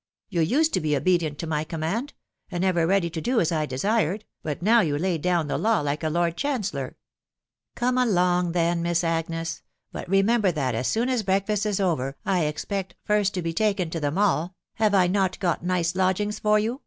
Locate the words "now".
4.63-4.81